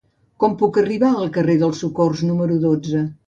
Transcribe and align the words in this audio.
Com 0.43 0.53
puc 0.61 0.79
arribar 0.81 1.11
al 1.17 1.29
carrer 1.37 1.57
del 1.65 1.75
Socors 1.81 2.25
número 2.31 2.61
dotze? 2.67 3.05